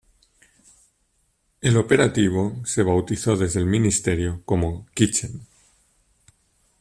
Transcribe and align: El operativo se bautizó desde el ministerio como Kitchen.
El 1.61 1.77
operativo 1.77 2.59
se 2.65 2.81
bautizó 2.81 3.37
desde 3.37 3.59
el 3.59 3.67
ministerio 3.67 4.41
como 4.45 4.87
Kitchen. 4.95 5.45